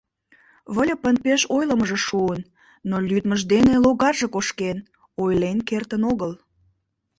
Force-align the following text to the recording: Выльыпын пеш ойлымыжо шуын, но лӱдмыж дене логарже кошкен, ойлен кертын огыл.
Выльыпын 0.73 1.15
пеш 1.25 1.41
ойлымыжо 1.55 1.97
шуын, 2.07 2.41
но 2.89 2.95
лӱдмыж 3.07 3.41
дене 3.53 3.73
логарже 3.83 4.27
кошкен, 4.33 4.77
ойлен 5.23 5.57
кертын 5.69 6.01
огыл. 6.11 6.31